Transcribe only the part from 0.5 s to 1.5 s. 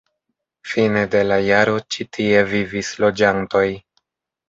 Fine de la